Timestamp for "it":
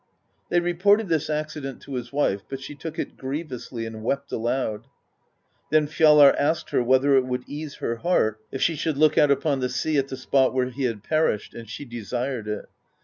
2.97-3.17, 7.15-7.27, 12.47-12.65